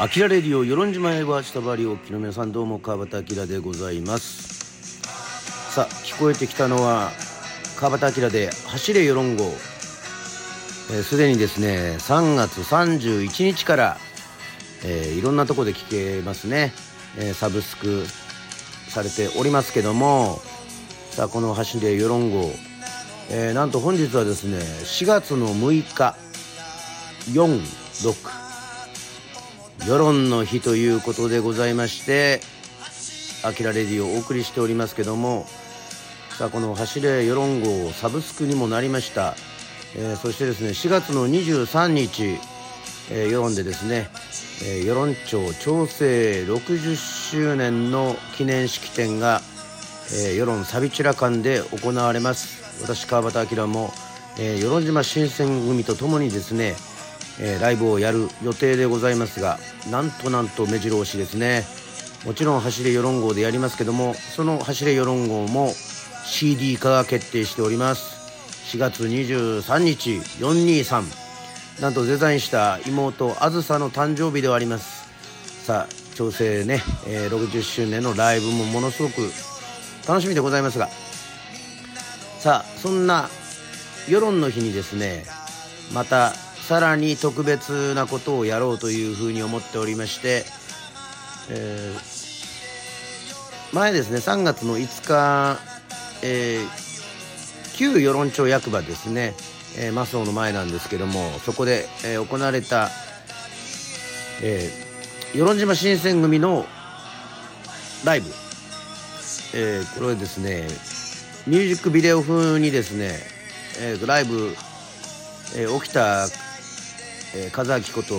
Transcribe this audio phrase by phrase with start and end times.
[0.00, 5.00] アキラレディオ与論島へは下回りおきの皆さんどうも川端明でございます。
[5.74, 7.10] さあ聞こえてきたのは
[7.76, 9.50] 川端明で「走れ与論号」
[11.02, 13.98] すで、ー、にですね3月31日から、
[14.84, 16.72] えー、いろんなとこで聞けますね、
[17.16, 18.06] えー、サブスク
[18.88, 20.40] されておりますけども。
[21.10, 22.52] さあこの「走れ与論号」
[23.30, 26.14] えー、なんと本日はですね4月の6日
[27.32, 28.37] 46
[29.86, 32.40] 世論の日ということでございまして
[33.42, 35.46] 「あきらレディ」をお送りしておりますけども
[36.38, 39.36] さあこの「走れ世論号」サブスクにもなりました、
[39.96, 42.38] えー、そしてですね4月の23日、
[43.10, 44.10] えー、世論でですね、
[44.62, 46.96] えー、世論庁調整60
[47.30, 49.40] 周年の記念式典が、
[50.12, 52.58] えー、世論サビチュラ館で行われます。
[52.82, 53.92] 私川端明も、
[54.38, 56.76] えー、与論島新選組とともにですね
[57.40, 59.58] えー、ライブをやる予定でございますが
[59.90, 61.64] なんとなんと目白押しですね。
[62.26, 65.72] もちろん走れ世論号でやりますけどもその走れ世論号も
[66.24, 68.18] CD 化が決定しております。
[68.76, 75.08] 4月23日423なんとデザインした妹あずさの誕生日ではあります。
[75.64, 79.30] さあ調整ね、えー、60周年のライブもものすごく
[80.06, 80.88] 楽しみでございますが。
[82.38, 83.28] さあそんな
[84.08, 85.24] 世論の日にですね
[85.92, 86.32] また
[86.68, 90.44] さらに特別なことをやろうというふうに思っておりまして、
[91.48, 95.58] えー、前ですね3月の5日、
[96.22, 99.32] えー、旧与論町役場ですね、
[99.78, 102.90] えー、マスオの前なんですけどもそこで、えー、行われた、
[104.42, 106.66] えー、与論島新選組の
[108.04, 108.28] ライブ、
[109.54, 110.68] えー、これですね
[111.46, 113.14] ミュージックビデオ風にですね、
[113.80, 114.54] えー、ライブ、
[115.56, 116.28] えー、起きた
[117.34, 118.14] えー、和明こと、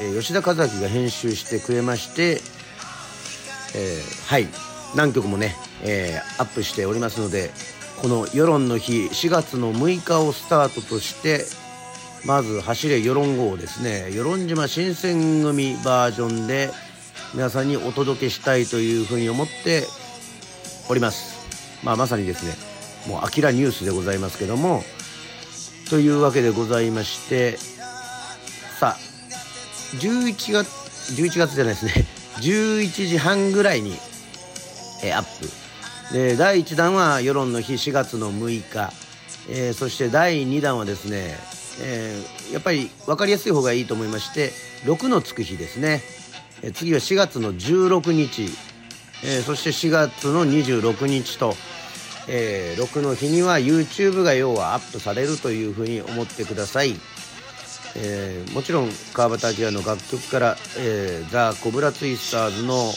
[0.00, 2.40] えー、吉田和明が編集してくれまして、
[3.74, 4.74] えー、はい。
[4.94, 7.50] 何曲もね、えー、アップしておりますので
[8.00, 11.44] この世論の日4月の6日をスタートとして
[12.26, 16.70] まず走れ世論号ですね与論島新選組バージョンで
[17.34, 19.84] 皆さんにお届けしたいというふうに思って
[20.88, 21.34] おります。
[21.82, 22.54] まあまさにですね
[23.12, 24.82] もうアキラニュースでございますけども
[25.90, 27.58] というわけでございまして
[29.98, 30.68] 11月
[31.12, 32.06] 11月じゃないですね。
[32.40, 33.96] 11時半ぐらいに、
[35.02, 35.50] えー、アップ。
[36.12, 38.92] で第1弾は世論の日4月の6日、
[39.48, 41.38] えー、そして第2弾はですね、
[41.80, 44.52] えー、やっぱり分かりやすい方がいいと思いまして
[44.84, 46.02] 6のつく日ですね、
[46.62, 48.50] え次は4月の16日、
[49.22, 51.56] えそして4月の26日と、
[52.28, 57.00] え6の日には YouTube が要はアップされるというふうに思ってください。
[57.96, 62.92] えー、もちろん川端明の楽曲から「えー、ザ・コブラツイスターズ」の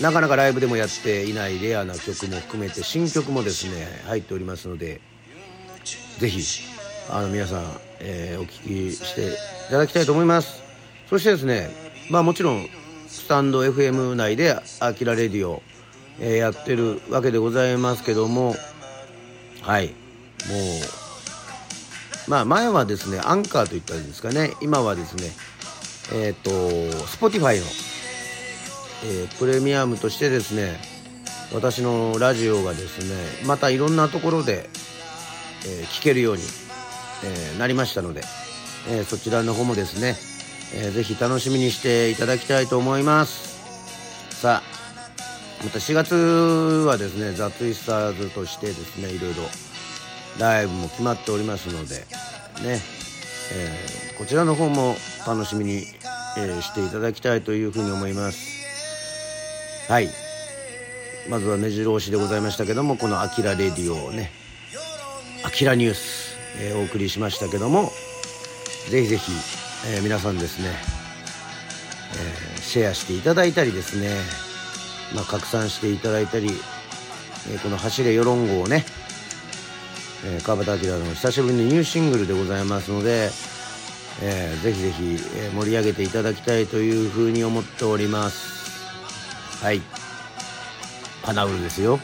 [0.00, 5.00] なかなかライブでもやっていないレアな曲も含めて新曲もですね入っておりますので
[6.18, 6.62] ぜひ
[7.10, 9.30] あの皆さん、えー、お聴きしてい
[9.70, 10.62] ただきたいと思います。
[11.08, 11.70] そしてですね
[12.10, 12.68] まあもちろん
[13.06, 15.62] スタンド FM 内で「アキラレディオ」
[16.20, 18.56] えー、やってるわけでございますけども
[19.62, 19.88] はい。
[20.46, 20.97] もう
[22.28, 24.52] まあ前はですねアンカーといったんですかね。
[24.60, 25.30] 今はですね
[26.12, 26.50] えっ、ー、と
[27.06, 27.66] Spotify の、
[29.04, 30.78] えー、プレミアムとしてですね
[31.52, 34.68] 私のラジオがですねまたいろんなところで、
[35.66, 36.42] えー、聞けるように、
[37.24, 38.22] えー、なりましたので、
[38.90, 40.16] え、そちらの方もですね、
[40.74, 43.58] えー、ぜひ楽しみにしていただきたいと思います。
[44.40, 44.78] さあ
[45.64, 46.14] また4月
[46.86, 49.42] はですねザ・ツイスターズとしてですねいろいろ
[50.38, 51.96] ライブも決まっておりますので
[52.62, 52.80] ね、
[53.52, 54.96] えー、こちらの方も
[55.26, 55.84] 楽しみに、
[56.36, 58.58] えー、していただきたいというふうに思います。
[59.88, 60.08] はい。
[61.28, 64.32] まずは目白押しでございましたけどもこの「あきらレディオ」をね
[65.44, 67.92] 「あきらニュース」えー、お送りしましたけども
[68.90, 69.32] ぜひぜひ、
[69.86, 70.70] え皆さんですね、
[72.56, 74.16] えシェアしていただいたりですね、
[75.14, 76.58] まあ、拡散していただいたり、
[77.52, 78.86] えこの「走れ世論号」をね
[80.24, 83.30] えー、川端明の久しぶりのニューシングルでございますので、
[84.22, 85.18] えー、ぜひぜひ、
[85.54, 89.64] 盛り上げていただきたいというふうに思っております。
[89.64, 89.80] はい。
[91.22, 92.00] パナウルですよ。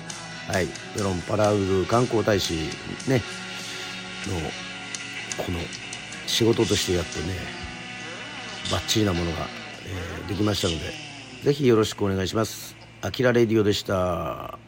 [0.48, 0.68] はい。
[0.96, 2.54] 世論パラウル観光大使
[3.08, 3.22] ね。
[4.28, 4.38] の
[5.44, 5.58] この
[6.26, 7.34] 仕事としてやってね
[8.70, 9.46] バッチリなものが、
[9.86, 10.92] えー、できましたので
[11.42, 12.74] ぜひよろしくお願いします。
[13.02, 14.63] あきらレディオでした。